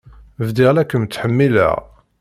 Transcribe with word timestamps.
Bdiɣ 0.47 0.69
la 0.73 0.83
kem-ttḥemmileɣ. 0.89 1.77